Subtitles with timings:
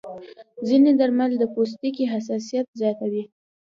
[0.67, 3.23] ځینې درمل د پوستکي حساسیت زیاتوي.